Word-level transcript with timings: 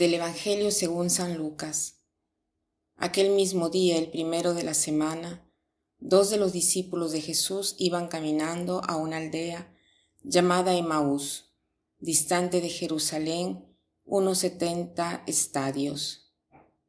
Del 0.00 0.14
Evangelio 0.14 0.70
según 0.70 1.10
San 1.10 1.36
Lucas. 1.36 2.00
Aquel 2.96 3.32
mismo 3.32 3.68
día, 3.68 3.98
el 3.98 4.10
primero 4.10 4.54
de 4.54 4.62
la 4.62 4.72
semana, 4.72 5.46
dos 5.98 6.30
de 6.30 6.38
los 6.38 6.54
discípulos 6.54 7.12
de 7.12 7.20
Jesús 7.20 7.74
iban 7.76 8.08
caminando 8.08 8.80
a 8.88 8.96
una 8.96 9.18
aldea 9.18 9.76
llamada 10.22 10.74
Emaús, 10.74 11.52
distante 11.98 12.62
de 12.62 12.70
Jerusalén 12.70 13.76
unos 14.02 14.38
setenta 14.38 15.22
estadios. 15.26 16.32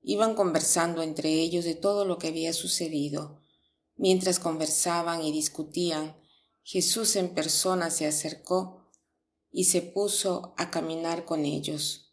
Iban 0.02 0.33
conversando 0.33 1.02
entre 1.02 1.33
ellos 1.33 1.66
de 1.66 1.75
todo 1.75 2.05
lo 2.05 2.17
que 2.17 2.30
había 2.30 2.53
sucedido. 2.53 3.41
Mientras 3.97 4.39
conversaban 4.39 5.21
y 5.21 5.33
discutían, 5.33 6.16
Jesús 6.63 7.17
en 7.17 7.35
persona 7.35 7.89
se 7.89 8.07
acercó 8.07 8.89
y 9.52 9.66
se 9.66 9.81
puso 9.81 10.53
a 10.55 10.71
caminar 10.71 11.25
con 11.25 11.43
ellos 11.43 12.07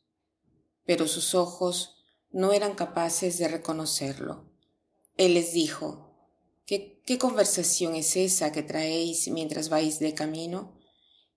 pero 0.89 1.07
sus 1.07 1.35
ojos 1.35 1.97
no 2.31 2.55
eran 2.55 2.75
capaces 2.75 3.37
de 3.37 3.47
reconocerlo. 3.47 4.51
Él 5.19 5.35
les 5.35 5.53
dijo, 5.53 6.15
¿Qué, 6.65 7.03
¿Qué, 7.05 7.19
conversación 7.19 7.95
es 7.95 8.17
esa 8.17 8.53
que 8.53 8.63
traéis 8.63 9.29
mientras 9.29 9.69
vais 9.69 9.99
de 9.99 10.15
camino? 10.15 10.79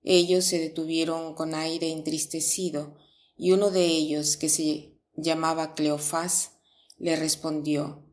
Ellos 0.03 0.45
se 0.45 0.57
detuvieron 0.57 1.35
con 1.35 1.53
aire 1.53 1.91
entristecido, 1.91 2.95
y 3.35 3.51
uno 3.51 3.71
de 3.71 3.87
ellos, 3.87 4.37
que 4.37 4.47
se 4.47 4.97
llamaba 5.17 5.75
Cleofás, 5.75 6.53
le 6.97 7.17
respondió, 7.17 8.05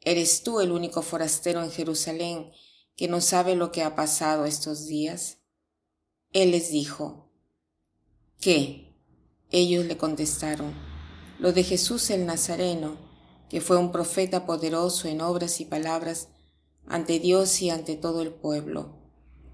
¿Eres 0.00 0.44
tú 0.44 0.60
el 0.60 0.70
único 0.70 1.02
forastero 1.02 1.60
en 1.64 1.72
Jerusalén 1.72 2.52
que 2.94 3.08
no 3.08 3.20
sabe 3.20 3.56
lo 3.56 3.72
que 3.72 3.82
ha 3.82 3.96
pasado 3.96 4.44
estos 4.44 4.86
días? 4.86 5.38
Él 6.32 6.52
les 6.52 6.70
dijo, 6.70 7.32
¿qué? 8.38 8.83
Ellos 9.50 9.84
le 9.84 9.96
contestaron, 9.96 10.74
lo 11.38 11.52
de 11.52 11.62
Jesús 11.62 12.10
el 12.10 12.26
Nazareno, 12.26 12.96
que 13.48 13.60
fue 13.60 13.76
un 13.76 13.92
profeta 13.92 14.46
poderoso 14.46 15.08
en 15.08 15.20
obras 15.20 15.60
y 15.60 15.64
palabras 15.64 16.28
ante 16.86 17.18
Dios 17.18 17.62
y 17.62 17.70
ante 17.70 17.96
todo 17.96 18.22
el 18.22 18.32
pueblo, 18.32 18.98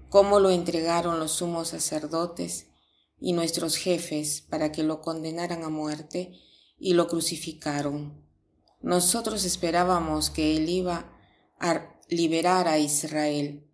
cómo 0.09 0.39
lo 0.39 0.49
entregaron 0.49 1.19
los 1.19 1.33
sumos 1.33 1.69
sacerdotes 1.69 2.67
y 3.19 3.33
nuestros 3.33 3.75
jefes 3.77 4.41
para 4.41 4.71
que 4.71 4.83
lo 4.83 5.01
condenaran 5.01 5.63
a 5.63 5.69
muerte 5.69 6.33
y 6.79 6.93
lo 6.93 7.07
crucificaron. 7.07 8.25
Nosotros 8.81 9.45
esperábamos 9.45 10.31
que 10.31 10.57
él 10.57 10.67
iba 10.67 11.13
a 11.59 11.95
liberar 12.09 12.67
a 12.67 12.79
Israel, 12.79 13.69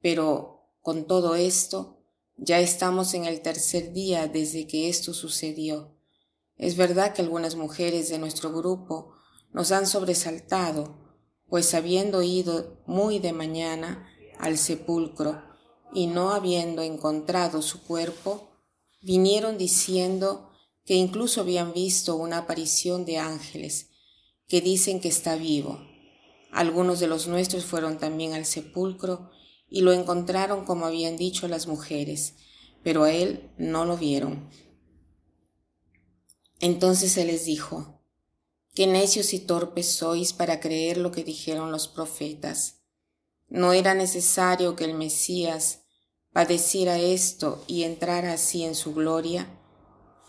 pero 0.00 0.72
con 0.80 1.06
todo 1.06 1.34
esto, 1.34 1.97
ya 2.38 2.60
estamos 2.60 3.14
en 3.14 3.24
el 3.24 3.40
tercer 3.42 3.92
día 3.92 4.28
desde 4.28 4.66
que 4.66 4.88
esto 4.88 5.12
sucedió. 5.12 5.96
Es 6.56 6.76
verdad 6.76 7.12
que 7.12 7.22
algunas 7.22 7.56
mujeres 7.56 8.08
de 8.08 8.18
nuestro 8.18 8.52
grupo 8.52 9.12
nos 9.52 9.72
han 9.72 9.86
sobresaltado, 9.86 10.98
pues 11.48 11.74
habiendo 11.74 12.22
ido 12.22 12.80
muy 12.86 13.18
de 13.18 13.32
mañana 13.32 14.08
al 14.38 14.56
sepulcro 14.56 15.42
y 15.92 16.06
no 16.06 16.32
habiendo 16.32 16.82
encontrado 16.82 17.60
su 17.60 17.82
cuerpo, 17.82 18.50
vinieron 19.00 19.58
diciendo 19.58 20.50
que 20.84 20.94
incluso 20.94 21.40
habían 21.40 21.72
visto 21.72 22.16
una 22.16 22.38
aparición 22.38 23.04
de 23.04 23.18
ángeles 23.18 23.90
que 24.46 24.60
dicen 24.60 25.00
que 25.00 25.08
está 25.08 25.36
vivo. 25.36 25.80
Algunos 26.52 27.00
de 27.00 27.08
los 27.08 27.26
nuestros 27.26 27.64
fueron 27.64 27.98
también 27.98 28.32
al 28.32 28.46
sepulcro 28.46 29.30
y 29.70 29.82
lo 29.82 29.92
encontraron 29.92 30.64
como 30.64 30.86
habían 30.86 31.16
dicho 31.16 31.48
las 31.48 31.66
mujeres, 31.66 32.34
pero 32.82 33.04
a 33.04 33.12
él 33.12 33.50
no 33.58 33.84
lo 33.84 33.96
vieron. 33.96 34.48
Entonces 36.60 37.16
él 37.16 37.28
les 37.28 37.44
dijo, 37.44 37.98
Qué 38.74 38.86
necios 38.86 39.34
y 39.34 39.40
torpes 39.40 39.90
sois 39.92 40.32
para 40.32 40.60
creer 40.60 40.98
lo 40.98 41.10
que 41.10 41.24
dijeron 41.24 41.72
los 41.72 41.88
profetas. 41.88 42.82
No 43.48 43.72
era 43.72 43.94
necesario 43.94 44.76
que 44.76 44.84
el 44.84 44.94
Mesías 44.94 45.80
padeciera 46.32 46.98
esto 46.98 47.64
y 47.66 47.82
entrara 47.82 48.34
así 48.34 48.62
en 48.62 48.74
su 48.74 48.94
gloria, 48.94 49.48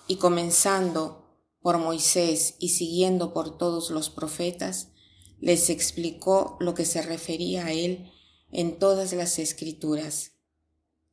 y 0.08 0.16
comenzando 0.16 1.38
por 1.62 1.78
Moisés 1.78 2.56
y 2.58 2.70
siguiendo 2.70 3.34
por 3.34 3.58
todos 3.58 3.92
los 3.92 4.10
profetas, 4.10 4.94
les 5.40 5.70
explicó 5.70 6.58
lo 6.60 6.74
que 6.74 6.86
se 6.86 7.02
refería 7.02 7.68
a 7.68 7.72
él 7.72 8.12
en 8.52 8.80
todas 8.80 9.14
las 9.14 9.40
escrituras. 9.40 10.34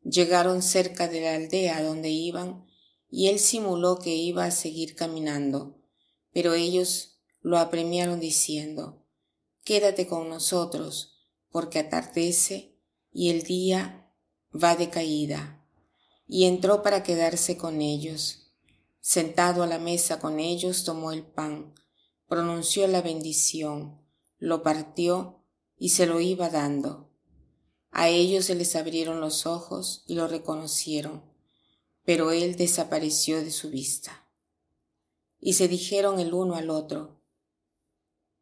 Llegaron 0.03 0.63
cerca 0.63 1.09
de 1.09 1.21
la 1.21 1.35
aldea 1.35 1.83
donde 1.83 2.11
iban 2.11 2.67
y 3.11 3.29
él 3.29 3.39
simuló 3.39 3.99
que 3.99 4.15
iba 4.15 4.45
a 4.45 4.51
seguir 4.51 4.95
caminando, 4.95 5.79
pero 6.33 6.55
ellos 6.55 7.19
lo 7.41 7.59
apremiaron 7.59 8.21
diciendo, 8.21 9.03
Quédate 9.65 10.07
con 10.07 10.29
nosotros, 10.29 11.19
porque 11.51 11.81
atardece 11.81 12.79
y 13.13 13.31
el 13.31 13.43
día 13.43 14.13
va 14.55 14.77
de 14.77 14.91
caída. 14.91 15.65
Y 16.29 16.45
entró 16.45 16.83
para 16.83 17.03
quedarse 17.03 17.57
con 17.57 17.81
ellos. 17.81 18.53
Sentado 19.01 19.63
a 19.63 19.67
la 19.67 19.79
mesa 19.79 20.19
con 20.19 20.41
ellos, 20.41 20.85
tomó 20.85 21.13
el 21.13 21.25
pan, 21.25 21.75
pronunció 22.29 22.87
la 22.89 23.01
bendición, 23.03 24.01
lo 24.39 24.63
partió 24.63 25.45
y 25.79 25.91
se 25.91 26.07
lo 26.07 26.21
iba 26.21 26.49
dando 26.49 27.06
a 27.91 28.09
ellos 28.09 28.47
se 28.47 28.55
les 28.55 28.77
abrieron 28.77 29.21
los 29.21 29.47
ojos 29.47 30.05
y 30.07 30.15
lo 30.15 30.29
reconocieron, 30.29 31.23
pero 32.05 32.31
él 32.31 32.57
desapareció 32.57 33.43
de 33.43 33.51
su 33.51 33.71
vista. 33.71 34.29
Y 35.41 35.55
se 35.55 35.69
dijeron 35.69 36.21
el 36.21 36.35
uno 36.35 36.57
al 36.57 36.71
otro, 36.71 37.21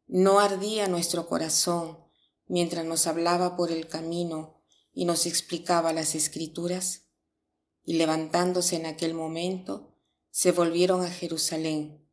¿no 0.07 0.39
ardía 0.39 0.87
nuestro 0.87 1.27
corazón 1.27 1.99
mientras 2.47 2.85
nos 2.85 3.07
hablaba 3.07 3.55
por 3.55 3.71
el 3.71 3.87
camino 3.87 4.61
y 4.93 5.05
nos 5.05 5.25
explicaba 5.25 5.93
las 5.93 6.15
escrituras? 6.15 7.03
Y 7.83 7.93
levantándose 7.93 8.75
en 8.75 8.85
aquel 8.85 9.13
momento, 9.13 9.95
se 10.31 10.51
volvieron 10.51 11.01
a 11.01 11.09
Jerusalén, 11.09 12.05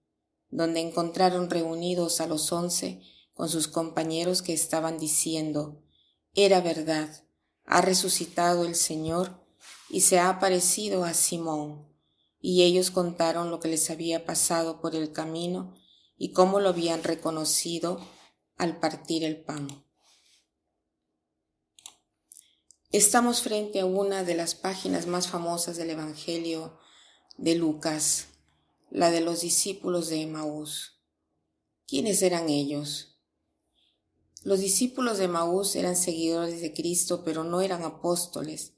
donde 0.49 0.81
encontraron 0.81 1.51
reunidos 1.51 2.21
a 2.21 2.27
los 2.27 2.53
once 2.53 3.03
con 3.35 3.49
sus 3.49 3.69
compañeros 3.69 4.43
que 4.43 4.53
estaban 4.53 4.99
diciendo, 4.99 5.83
era 6.35 6.61
verdad, 6.61 7.25
ha 7.65 7.81
resucitado 7.83 8.65
el 8.65 8.75
Señor 8.75 9.45
y 9.91 10.01
se 10.01 10.19
ha 10.19 10.31
aparecido 10.31 11.05
a 11.05 11.15
Simón. 11.15 11.89
Y 12.41 12.63
ellos 12.63 12.91
contaron 12.91 13.51
lo 13.51 13.61
que 13.61 13.69
les 13.69 13.91
había 13.91 14.25
pasado 14.25 14.81
por 14.81 14.97
el 14.97 15.13
camino 15.13 15.75
y 16.17 16.33
cómo 16.33 16.59
lo 16.59 16.71
habían 16.71 17.05
reconocido 17.05 18.01
al 18.57 18.81
partir 18.81 19.25
el 19.25 19.45
pan. 19.45 19.69
Estamos 22.91 23.43
frente 23.43 23.81
a 23.81 23.87
una 23.87 24.25
de 24.25 24.35
las 24.35 24.55
páginas 24.55 25.07
más 25.07 25.29
famosas 25.29 25.77
del 25.77 25.91
Evangelio 25.91 26.79
de 27.37 27.55
Lucas, 27.55 28.27
la 28.91 29.11
de 29.11 29.21
los 29.21 29.41
discípulos 29.41 30.09
de 30.09 30.23
Emaús. 30.23 31.01
¿Quiénes 31.87 32.23
eran 32.23 32.49
ellos? 32.49 33.12
Los 34.45 34.59
discípulos 34.59 35.19
de 35.19 35.29
Maús 35.29 35.77
eran 35.77 35.95
seguidores 35.95 36.61
de 36.61 36.73
Cristo, 36.73 37.23
pero 37.25 37.45
no 37.45 37.61
eran 37.61 37.85
apóstoles. 37.85 38.75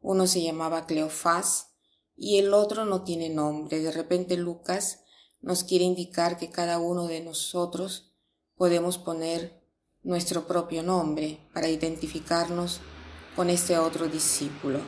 Uno 0.00 0.26
se 0.26 0.42
llamaba 0.42 0.86
Cleofás 0.86 1.68
y 2.14 2.38
el 2.38 2.52
otro 2.52 2.84
no 2.84 3.02
tiene 3.02 3.30
nombre. 3.30 3.80
De 3.80 3.92
repente 3.92 4.36
Lucas 4.36 5.04
nos 5.40 5.64
quiere 5.64 5.84
indicar 5.84 6.38
que 6.38 6.50
cada 6.50 6.78
uno 6.78 7.06
de 7.06 7.22
nosotros 7.22 8.12
podemos 8.56 8.98
poner 8.98 9.62
nuestro 10.02 10.46
propio 10.46 10.82
nombre 10.82 11.40
para 11.54 11.68
identificarnos 11.68 12.80
con 13.34 13.48
este 13.48 13.78
otro 13.78 14.08
discípulo. 14.08 14.80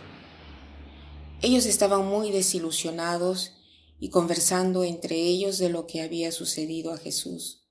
Ellos 1.41 1.67
estaban 1.67 2.07
muy 2.07 2.33
desilusionados 2.33 3.53
y 3.99 4.11
conversando 4.11 4.85
entre 4.85 5.17
ellos 5.17 5.59
de 5.59 5.71
lo 5.71 5.87
que 5.87 6.03
había 6.03 6.33
sucedido 6.33 6.93
a 6.93 6.99
Jesús. 6.99 7.67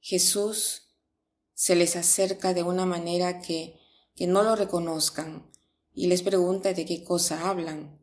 Jesús 0.00 0.87
se 1.58 1.74
les 1.74 1.96
acerca 1.96 2.54
de 2.54 2.62
una 2.62 2.86
manera 2.86 3.40
que, 3.40 3.80
que 4.14 4.28
no 4.28 4.44
lo 4.44 4.54
reconozcan 4.54 5.50
y 5.92 6.06
les 6.06 6.22
pregunta 6.22 6.72
de 6.72 6.84
qué 6.84 7.02
cosa 7.02 7.50
hablan. 7.50 7.98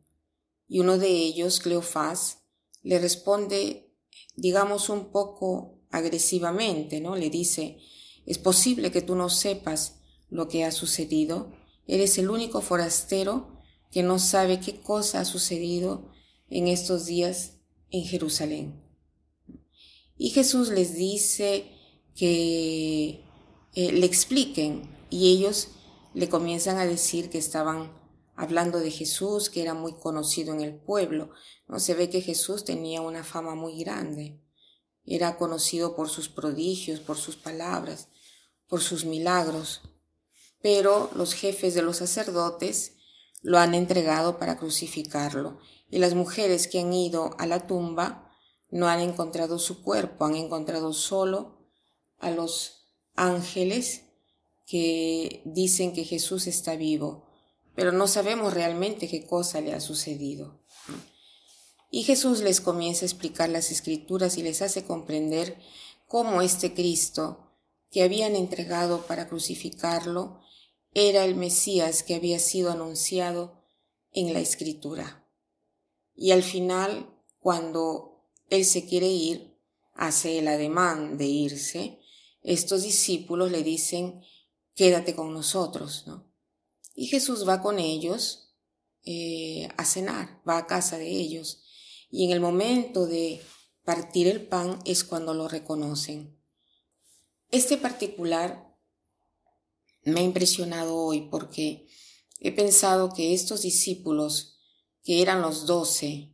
Y 0.68 0.80
uno 0.80 0.98
de 0.98 1.08
ellos, 1.08 1.60
Cleofás, 1.60 2.42
le 2.82 2.98
responde, 2.98 3.94
digamos, 4.36 4.90
un 4.90 5.10
poco 5.10 5.80
agresivamente, 5.90 7.00
¿no? 7.00 7.16
Le 7.16 7.30
dice, 7.30 7.78
es 8.26 8.36
posible 8.36 8.92
que 8.92 9.00
tú 9.00 9.14
no 9.14 9.30
sepas 9.30 10.00
lo 10.28 10.48
que 10.48 10.64
ha 10.64 10.70
sucedido. 10.70 11.50
Eres 11.86 12.18
el 12.18 12.28
único 12.28 12.60
forastero 12.60 13.58
que 13.90 14.02
no 14.02 14.18
sabe 14.18 14.60
qué 14.60 14.82
cosa 14.82 15.20
ha 15.20 15.24
sucedido 15.24 16.10
en 16.50 16.68
estos 16.68 17.06
días 17.06 17.54
en 17.90 18.04
Jerusalén. 18.04 18.82
Y 20.18 20.28
Jesús 20.28 20.68
les 20.68 20.94
dice 20.94 21.72
que 22.14 23.25
eh, 23.76 23.92
le 23.92 24.06
expliquen 24.06 24.90
y 25.10 25.30
ellos 25.30 25.68
le 26.14 26.30
comienzan 26.30 26.78
a 26.78 26.86
decir 26.86 27.28
que 27.28 27.36
estaban 27.36 27.92
hablando 28.34 28.80
de 28.80 28.90
Jesús, 28.90 29.50
que 29.50 29.60
era 29.60 29.74
muy 29.74 29.92
conocido 29.92 30.54
en 30.54 30.62
el 30.62 30.74
pueblo. 30.74 31.28
¿no? 31.68 31.78
Se 31.78 31.94
ve 31.94 32.08
que 32.08 32.22
Jesús 32.22 32.64
tenía 32.64 33.02
una 33.02 33.22
fama 33.22 33.54
muy 33.54 33.78
grande. 33.78 34.40
era 35.04 35.36
conocido 35.36 35.94
por 35.94 36.08
sus 36.08 36.28
prodigios, 36.30 37.00
por 37.00 37.18
sus 37.18 37.36
palabras, 37.36 38.08
por 38.66 38.80
sus 38.80 39.04
milagros, 39.04 39.82
pero 40.60 41.10
los 41.14 41.34
jefes 41.34 41.74
de 41.74 41.82
los 41.82 41.98
sacerdotes 41.98 42.94
lo 43.42 43.58
han 43.58 43.74
entregado 43.74 44.38
para 44.38 44.56
crucificarlo, 44.56 45.60
y 45.90 45.98
las 45.98 46.14
mujeres 46.14 46.66
que 46.66 46.80
han 46.80 46.92
ido 46.92 47.36
a 47.38 47.46
la 47.46 47.68
tumba 47.68 48.32
no 48.70 48.88
han 48.88 48.98
encontrado 48.98 49.60
su 49.60 49.82
cuerpo, 49.82 50.24
han 50.24 50.34
encontrado 50.34 50.92
solo 50.92 51.68
a 52.18 52.30
los 52.30 52.85
ángeles 53.16 54.02
que 54.66 55.42
dicen 55.44 55.92
que 55.92 56.04
Jesús 56.04 56.46
está 56.46 56.76
vivo, 56.76 57.26
pero 57.74 57.92
no 57.92 58.06
sabemos 58.06 58.54
realmente 58.54 59.08
qué 59.08 59.26
cosa 59.26 59.60
le 59.60 59.74
ha 59.74 59.80
sucedido. 59.80 60.60
Y 61.90 62.02
Jesús 62.02 62.40
les 62.40 62.60
comienza 62.60 63.04
a 63.04 63.08
explicar 63.08 63.48
las 63.48 63.70
escrituras 63.70 64.36
y 64.38 64.42
les 64.42 64.62
hace 64.62 64.84
comprender 64.84 65.56
cómo 66.08 66.42
este 66.42 66.74
Cristo 66.74 67.52
que 67.90 68.02
habían 68.02 68.34
entregado 68.34 69.06
para 69.06 69.28
crucificarlo 69.28 70.40
era 70.92 71.24
el 71.24 71.36
Mesías 71.36 72.02
que 72.02 72.14
había 72.14 72.38
sido 72.38 72.70
anunciado 72.70 73.62
en 74.12 74.32
la 74.32 74.40
escritura. 74.40 75.26
Y 76.14 76.30
al 76.32 76.42
final, 76.42 77.08
cuando 77.38 78.24
él 78.48 78.64
se 78.64 78.86
quiere 78.86 79.08
ir, 79.08 79.56
hace 79.94 80.38
el 80.38 80.48
ademán 80.48 81.18
de 81.18 81.26
irse, 81.26 82.00
estos 82.46 82.84
discípulos 82.84 83.50
le 83.50 83.64
dicen, 83.64 84.22
quédate 84.76 85.16
con 85.16 85.34
nosotros, 85.34 86.04
¿no? 86.06 86.32
Y 86.94 87.08
Jesús 87.08 87.46
va 87.46 87.60
con 87.60 87.80
ellos 87.80 88.54
eh, 89.02 89.68
a 89.76 89.84
cenar, 89.84 90.40
va 90.48 90.58
a 90.58 90.66
casa 90.66 90.96
de 90.96 91.08
ellos. 91.08 91.64
Y 92.08 92.24
en 92.24 92.30
el 92.30 92.40
momento 92.40 93.06
de 93.06 93.42
partir 93.84 94.28
el 94.28 94.46
pan 94.46 94.78
es 94.84 95.02
cuando 95.02 95.34
lo 95.34 95.48
reconocen. 95.48 96.40
Este 97.50 97.76
particular 97.76 98.78
me 100.04 100.20
ha 100.20 100.22
impresionado 100.22 100.96
hoy 100.96 101.28
porque 101.28 101.88
he 102.38 102.52
pensado 102.52 103.12
que 103.12 103.34
estos 103.34 103.62
discípulos, 103.62 104.60
que 105.02 105.20
eran 105.20 105.42
los 105.42 105.66
doce, 105.66 106.32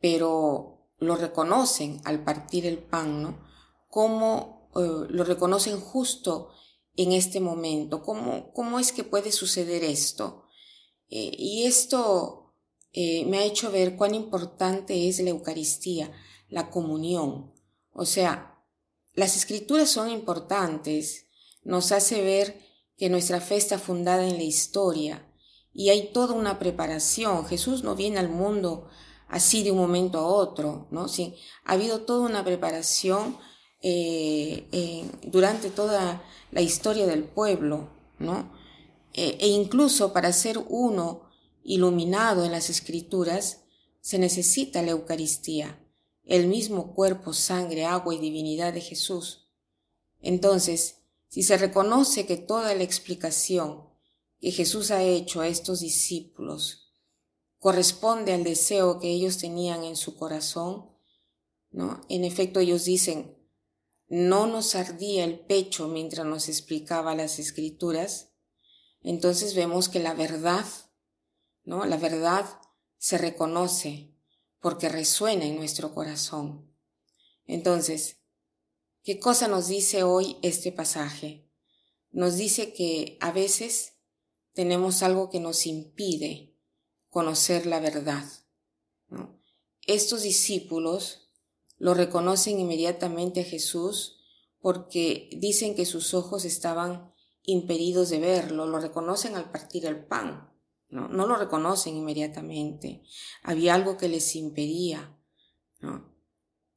pero 0.00 0.90
lo 0.98 1.16
reconocen 1.16 2.00
al 2.04 2.24
partir 2.24 2.64
el 2.64 2.78
pan, 2.78 3.22
¿no? 3.22 3.46
Cómo 3.88 4.57
eh, 4.74 5.06
lo 5.08 5.24
reconocen 5.24 5.80
justo 5.80 6.50
en 6.96 7.12
este 7.12 7.40
momento, 7.40 8.02
cómo, 8.02 8.52
cómo 8.52 8.78
es 8.78 8.92
que 8.92 9.04
puede 9.04 9.30
suceder 9.30 9.84
esto. 9.84 10.44
Eh, 11.10 11.30
y 11.38 11.64
esto 11.64 12.54
eh, 12.92 13.24
me 13.26 13.38
ha 13.38 13.44
hecho 13.44 13.70
ver 13.70 13.96
cuán 13.96 14.14
importante 14.14 15.08
es 15.08 15.20
la 15.20 15.30
Eucaristía, 15.30 16.10
la 16.48 16.70
comunión. 16.70 17.54
O 17.92 18.04
sea, 18.04 18.64
las 19.14 19.36
escrituras 19.36 19.90
son 19.90 20.10
importantes, 20.10 21.26
nos 21.62 21.92
hace 21.92 22.22
ver 22.22 22.60
que 22.96 23.08
nuestra 23.08 23.40
fe 23.40 23.56
está 23.56 23.78
fundada 23.78 24.26
en 24.26 24.36
la 24.36 24.42
historia 24.42 25.32
y 25.72 25.90
hay 25.90 26.12
toda 26.12 26.34
una 26.34 26.58
preparación. 26.58 27.46
Jesús 27.46 27.84
no 27.84 27.94
viene 27.94 28.18
al 28.18 28.28
mundo 28.28 28.88
así 29.28 29.62
de 29.62 29.70
un 29.70 29.78
momento 29.78 30.18
a 30.18 30.26
otro, 30.26 30.88
¿no? 30.90 31.06
Sí, 31.08 31.36
ha 31.64 31.74
habido 31.74 32.00
toda 32.00 32.26
una 32.26 32.44
preparación 32.44 33.38
eh, 33.82 35.04
durante 35.26 35.70
toda 35.70 36.22
la 36.50 36.60
historia 36.60 37.06
del 37.06 37.24
pueblo, 37.24 37.88
¿no? 38.18 38.56
e 39.14 39.48
incluso 39.48 40.12
para 40.12 40.32
ser 40.32 40.58
uno 40.68 41.28
iluminado 41.64 42.44
en 42.44 42.52
las 42.52 42.70
escrituras, 42.70 43.64
se 44.00 44.18
necesita 44.18 44.80
la 44.82 44.92
Eucaristía, 44.92 45.84
el 46.24 46.46
mismo 46.46 46.94
cuerpo, 46.94 47.32
sangre, 47.32 47.84
agua 47.84 48.14
y 48.14 48.18
divinidad 48.18 48.72
de 48.72 48.80
Jesús. 48.80 49.48
Entonces, 50.20 51.02
si 51.28 51.42
se 51.42 51.58
reconoce 51.58 52.26
que 52.26 52.36
toda 52.36 52.74
la 52.74 52.84
explicación 52.84 53.86
que 54.40 54.50
Jesús 54.50 54.90
ha 54.90 55.02
hecho 55.02 55.40
a 55.40 55.48
estos 55.48 55.80
discípulos 55.80 56.92
corresponde 57.58 58.32
al 58.32 58.44
deseo 58.44 58.98
que 58.98 59.10
ellos 59.10 59.38
tenían 59.38 59.84
en 59.84 59.96
su 59.96 60.16
corazón, 60.16 60.86
¿no? 61.70 62.00
En 62.08 62.24
efecto, 62.24 62.60
ellos 62.60 62.84
dicen, 62.84 63.36
no 64.08 64.46
nos 64.46 64.74
ardía 64.74 65.24
el 65.24 65.38
pecho 65.38 65.88
mientras 65.88 66.26
nos 66.26 66.48
explicaba 66.48 67.14
las 67.14 67.38
escrituras, 67.38 68.32
entonces 69.02 69.54
vemos 69.54 69.88
que 69.88 70.00
la 70.00 70.14
verdad 70.14 70.64
¿no? 71.68 71.84
La 71.84 71.98
verdad 71.98 72.46
se 72.96 73.18
reconoce 73.18 74.14
porque 74.58 74.88
resuena 74.88 75.44
en 75.44 75.56
nuestro 75.56 75.94
corazón. 75.94 76.74
Entonces, 77.44 78.22
¿qué 79.02 79.20
cosa 79.20 79.48
nos 79.48 79.68
dice 79.68 80.02
hoy 80.02 80.38
este 80.40 80.72
pasaje? 80.72 81.46
Nos 82.10 82.36
dice 82.36 82.72
que 82.72 83.18
a 83.20 83.32
veces 83.32 83.98
tenemos 84.54 85.02
algo 85.02 85.28
que 85.28 85.40
nos 85.40 85.66
impide 85.66 86.56
conocer 87.10 87.66
la 87.66 87.80
verdad. 87.80 88.24
Estos 89.86 90.22
discípulos 90.22 91.27
lo 91.78 91.94
reconocen 91.94 92.58
inmediatamente 92.60 93.40
a 93.40 93.44
Jesús 93.44 94.20
porque 94.60 95.30
dicen 95.38 95.74
que 95.74 95.86
sus 95.86 96.14
ojos 96.14 96.44
estaban 96.44 97.12
impedidos 97.42 98.10
de 98.10 98.18
verlo, 98.18 98.66
lo 98.66 98.80
reconocen 98.80 99.36
al 99.36 99.50
partir 99.50 99.86
el 99.86 100.04
pan. 100.04 100.48
¿no? 100.90 101.08
lo 101.08 101.36
reconocen 101.36 101.96
inmediatamente. 101.96 103.02
Había 103.42 103.74
algo 103.74 103.96
que 103.96 104.08
les 104.08 104.34
impedía, 104.36 105.16
¿no? 105.80 106.14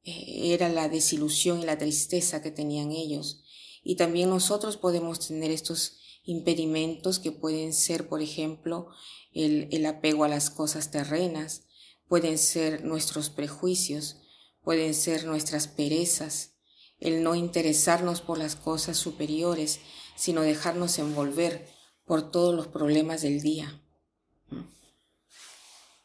Eh, 0.04 0.52
era 0.52 0.68
la 0.68 0.88
desilusión 0.88 1.60
y 1.60 1.64
la 1.64 1.78
tristeza 1.78 2.42
que 2.42 2.50
tenían 2.50 2.92
ellos. 2.92 3.42
Y 3.82 3.96
también 3.96 4.30
nosotros 4.30 4.76
podemos 4.76 5.26
tener 5.26 5.50
estos 5.50 5.98
impedimentos 6.24 7.18
que 7.18 7.32
pueden 7.32 7.72
ser, 7.72 8.08
por 8.08 8.20
ejemplo, 8.22 8.88
el, 9.32 9.68
el 9.72 9.86
apego 9.86 10.24
a 10.24 10.28
las 10.28 10.50
cosas 10.50 10.90
terrenas, 10.90 11.66
pueden 12.08 12.38
ser 12.38 12.84
nuestros 12.84 13.30
prejuicios, 13.30 14.21
pueden 14.62 14.94
ser 14.94 15.26
nuestras 15.26 15.68
perezas, 15.68 16.54
el 16.98 17.22
no 17.22 17.34
interesarnos 17.34 18.20
por 18.20 18.38
las 18.38 18.56
cosas 18.56 18.96
superiores, 18.96 19.80
sino 20.16 20.42
dejarnos 20.42 20.98
envolver 20.98 21.68
por 22.04 22.30
todos 22.30 22.54
los 22.54 22.68
problemas 22.68 23.22
del 23.22 23.40
día. 23.40 23.82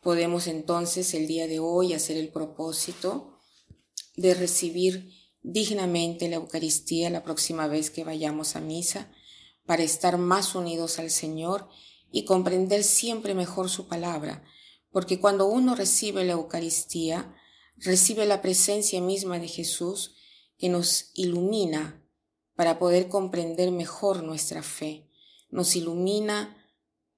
Podemos 0.02 0.48
entonces 0.48 1.14
el 1.14 1.28
día 1.28 1.48
de 1.48 1.60
hoy 1.60 1.94
hacer 1.94 2.18
el 2.18 2.30
propósito 2.30 3.40
de 4.16 4.34
recibir 4.34 5.12
dignamente 5.42 6.30
la 6.30 6.38
Eucaristía 6.38 7.10
la 7.10 7.24
próxima 7.24 7.68
vez 7.68 7.90
que 7.90 8.04
vayamos 8.04 8.56
a 8.56 8.62
misa 8.62 9.12
para 9.66 9.84
estar 9.84 10.18
más 10.18 10.56
unidos 10.56 10.98
al 10.98 11.12
Señor 11.12 11.68
y 12.12 12.26
comprender 12.26 12.84
siempre 12.84 13.36
mejor 13.36 13.70
su 13.70 13.88
palabra, 13.88 14.44
porque 14.92 15.20
cuando 15.20 15.46
uno 15.46 15.76
recibe 15.76 16.24
la 16.24 16.34
Eucaristía, 16.34 17.36
recibe 17.78 18.26
la 18.26 18.42
presencia 18.42 19.02
misma 19.02 19.40
de 19.40 19.48
Jesús 19.48 20.16
que 20.58 20.70
nos 20.70 21.12
ilumina 21.14 22.04
para 22.56 22.80
poder 22.80 23.08
comprender 23.08 23.72
mejor 23.72 24.24
nuestra 24.24 24.64
fe, 24.64 25.10
nos 25.50 25.76
ilumina 25.76 26.58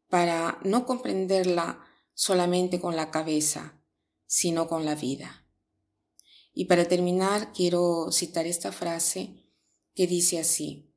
para 0.09 0.59
no 0.63 0.85
comprenderla 0.85 1.85
solamente 2.13 2.79
con 2.79 2.95
la 2.95 3.11
cabeza, 3.11 3.81
sino 4.25 4.67
con 4.67 4.85
la 4.85 4.95
vida. 4.95 5.47
Y 6.53 6.65
para 6.65 6.87
terminar, 6.87 7.53
quiero 7.53 8.11
citar 8.11 8.45
esta 8.45 8.71
frase 8.71 9.45
que 9.95 10.07
dice 10.07 10.39
así, 10.39 10.93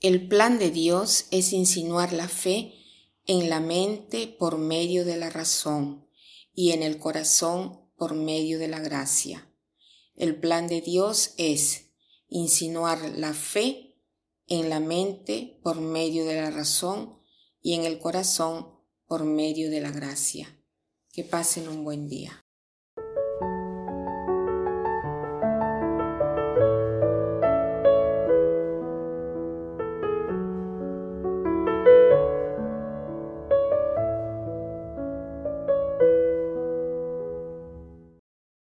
el 0.00 0.28
plan 0.28 0.58
de 0.58 0.70
Dios 0.70 1.26
es 1.30 1.52
insinuar 1.52 2.12
la 2.12 2.28
fe 2.28 2.74
en 3.26 3.50
la 3.50 3.60
mente 3.60 4.28
por 4.28 4.58
medio 4.58 5.04
de 5.04 5.16
la 5.16 5.30
razón 5.30 6.06
y 6.54 6.72
en 6.72 6.82
el 6.82 6.98
corazón 6.98 7.85
por 7.96 8.14
medio 8.14 8.58
de 8.58 8.68
la 8.68 8.80
gracia. 8.80 9.50
El 10.14 10.38
plan 10.38 10.68
de 10.68 10.80
Dios 10.80 11.34
es 11.36 11.90
insinuar 12.28 13.00
la 13.16 13.34
fe 13.34 13.96
en 14.46 14.70
la 14.70 14.80
mente 14.80 15.58
por 15.62 15.80
medio 15.80 16.24
de 16.24 16.36
la 16.36 16.50
razón 16.50 17.18
y 17.60 17.74
en 17.74 17.84
el 17.84 17.98
corazón 17.98 18.68
por 19.06 19.24
medio 19.24 19.70
de 19.70 19.80
la 19.80 19.90
gracia. 19.90 20.60
Que 21.12 21.24
pasen 21.24 21.68
un 21.68 21.84
buen 21.84 22.08
día. 22.08 22.45